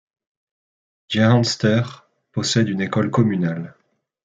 Jehanster 1.09 1.83
possède 2.31 2.69
une 2.69 2.81
école 2.81 3.11
communale. 3.11 3.75